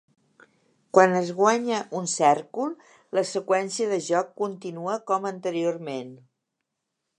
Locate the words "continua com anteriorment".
4.43-6.13